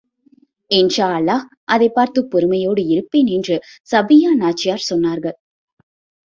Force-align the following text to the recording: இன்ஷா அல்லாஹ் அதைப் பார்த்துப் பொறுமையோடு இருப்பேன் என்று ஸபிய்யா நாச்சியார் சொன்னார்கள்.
இன்ஷா 0.71 1.07
அல்லாஹ் 1.17 1.43
அதைப் 1.65 1.93
பார்த்துப் 1.93 2.31
பொறுமையோடு 2.31 2.85
இருப்பேன் 2.87 3.25
என்று 3.27 3.55
ஸபிய்யா 3.91 4.31
நாச்சியார் 4.35 4.87
சொன்னார்கள். 4.89 5.37